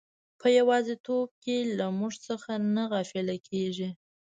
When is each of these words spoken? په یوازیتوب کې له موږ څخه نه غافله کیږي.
په 0.39 0.47
یوازیتوب 0.57 1.27
کې 1.43 1.57
له 1.77 1.85
موږ 1.99 2.13
څخه 2.27 2.51
نه 2.75 2.83
غافله 2.91 3.35
کیږي. 3.47 3.89